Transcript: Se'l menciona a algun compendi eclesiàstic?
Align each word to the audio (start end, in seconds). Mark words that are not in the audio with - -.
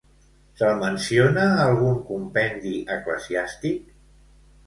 Se'l 0.59 0.71
menciona 0.83 1.43
a 1.49 1.59
algun 1.65 1.99
compendi 2.07 2.73
eclesiàstic? 2.97 3.93